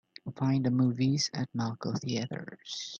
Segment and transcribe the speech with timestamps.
[0.35, 2.79] Find the movies at Malco Theatres.